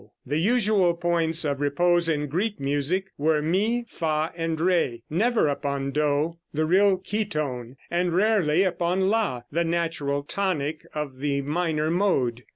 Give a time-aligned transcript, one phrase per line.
[0.25, 5.91] The usual points of repose in Greek music were mi, fa and re; never upon
[5.91, 11.91] do, the real key tone, and rarely upon la, the natural tonic of the minor
[11.91, 12.45] mode.